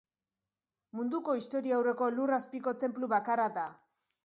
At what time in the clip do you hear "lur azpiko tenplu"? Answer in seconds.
2.17-3.13